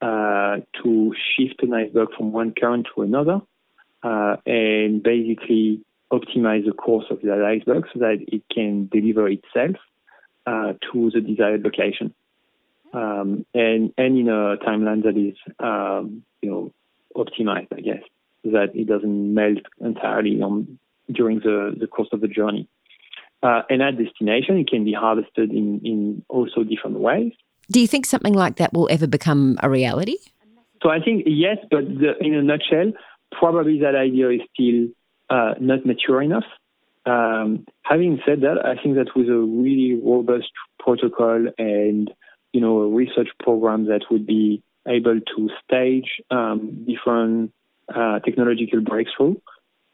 uh, 0.00 0.58
to 0.82 1.14
shift 1.36 1.62
an 1.62 1.74
iceberg 1.74 2.08
from 2.16 2.32
one 2.32 2.52
current 2.58 2.86
to 2.94 3.02
another, 3.02 3.40
uh, 4.02 4.36
and 4.46 5.02
basically 5.02 5.80
optimize 6.12 6.64
the 6.64 6.72
course 6.72 7.06
of 7.10 7.20
that 7.22 7.42
iceberg 7.42 7.84
so 7.92 7.98
that 7.98 8.18
it 8.28 8.42
can 8.54 8.88
deliver 8.92 9.28
itself 9.28 9.76
uh, 10.46 10.74
to 10.92 11.10
the 11.10 11.20
desired 11.20 11.62
location. 11.64 12.14
Um, 12.92 13.44
and, 13.54 13.92
and 13.98 14.18
in 14.18 14.28
a 14.28 14.56
timeline 14.58 15.02
that 15.02 15.16
is, 15.16 15.36
um, 15.58 16.22
you 16.42 16.50
know, 16.50 16.72
optimized, 17.16 17.72
I 17.72 17.80
guess, 17.80 18.02
that 18.44 18.70
it 18.74 18.86
doesn't 18.86 19.34
melt 19.34 19.58
entirely 19.80 20.40
on, 20.42 20.78
during 21.12 21.40
the, 21.40 21.74
the 21.78 21.86
course 21.86 22.08
of 22.12 22.20
the 22.20 22.28
journey. 22.28 22.68
Uh, 23.42 23.62
and 23.68 23.82
at 23.82 23.98
destination, 23.98 24.56
it 24.58 24.68
can 24.68 24.84
be 24.84 24.92
harvested 24.92 25.50
in, 25.50 25.80
in 25.84 26.24
also 26.28 26.64
different 26.64 26.98
ways. 26.98 27.32
Do 27.70 27.80
you 27.80 27.86
think 27.86 28.06
something 28.06 28.34
like 28.34 28.56
that 28.56 28.72
will 28.72 28.88
ever 28.90 29.06
become 29.06 29.58
a 29.62 29.68
reality? 29.68 30.16
So 30.82 30.90
I 30.90 31.00
think 31.00 31.24
yes, 31.26 31.58
but 31.70 31.84
the, 31.84 32.12
in 32.20 32.34
a 32.34 32.42
nutshell, 32.42 32.92
probably 33.32 33.80
that 33.80 33.94
idea 33.94 34.30
is 34.30 34.40
still 34.52 34.88
uh, 35.30 35.54
not 35.60 35.84
mature 35.86 36.22
enough. 36.22 36.44
Um, 37.06 37.66
having 37.82 38.20
said 38.26 38.40
that, 38.42 38.64
I 38.64 38.82
think 38.82 38.96
that 38.96 39.08
with 39.14 39.28
a 39.28 39.38
really 39.38 40.00
robust 40.02 40.50
protocol 40.78 41.46
and 41.58 42.10
you 42.52 42.60
know 42.60 42.82
a 42.82 42.88
research 42.88 43.28
program 43.42 43.86
that 43.86 44.02
would 44.10 44.26
be 44.26 44.62
able 44.86 45.20
to 45.20 45.50
stage 45.64 46.20
um, 46.30 46.86
different 46.86 47.52
uh, 47.94 48.18
technological 48.20 48.80
breakthrough, 48.80 49.36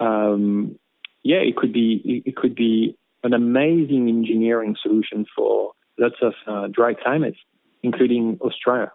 um, 0.01 0.79
yeah, 1.23 1.39
it 1.39 1.57
could 1.57 1.73
be 1.73 2.23
it 2.25 2.37
could 2.37 2.55
be 2.55 2.97
an 3.23 3.35
amazing 3.35 4.09
engineering 4.09 4.77
solution 4.83 5.27
for 5.37 5.73
lots 5.99 6.17
of 6.23 6.33
uh, 6.47 6.69
dry 6.69 6.95
climates, 6.95 7.39
including 7.83 8.39
Australia. 8.41 8.91